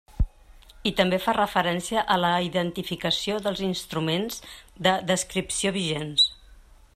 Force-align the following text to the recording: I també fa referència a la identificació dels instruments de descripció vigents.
I 0.91 0.93
també 0.99 1.19
fa 1.25 1.35
referència 1.37 2.03
a 2.15 2.17
la 2.21 2.31
identificació 2.45 3.37
dels 3.49 3.61
instruments 3.67 4.41
de 4.89 4.95
descripció 5.13 5.75
vigents. 5.77 6.27